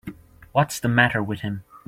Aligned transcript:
What's 0.51 0.79
the 0.79 0.87
matter 0.87 1.21
with 1.21 1.41
him. 1.41 1.63